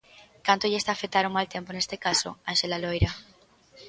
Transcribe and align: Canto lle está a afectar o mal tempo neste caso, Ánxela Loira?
Canto 0.47 0.69
lle 0.69 0.79
está 0.81 0.91
a 0.91 0.97
afectar 0.99 1.23
o 1.25 1.33
mal 1.35 1.47
tempo 1.55 1.69
neste 1.71 1.95
caso, 2.05 2.29
Ánxela 2.51 2.81
Loira? 2.83 3.11